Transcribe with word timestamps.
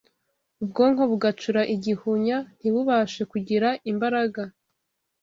ubwonko 0.63 1.01
bugacura 1.11 1.61
igihunya 1.75 2.37
ntibubashe 2.57 3.21
kugira 3.31 3.69
imbaraga 3.91 4.41